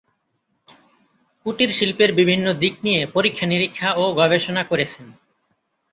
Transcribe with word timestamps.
কুটির 1.45 1.71
শিল্পের 1.71 2.11
বিভিন্ন 2.13 2.45
দিক 2.53 2.75
নিয়ে 2.83 3.01
পরীক্ষা 3.07 3.45
নিরীক্ষা 3.45 3.89
ও 3.93 4.03
গবেষণা 4.19 4.63
করেছেন। 4.63 5.05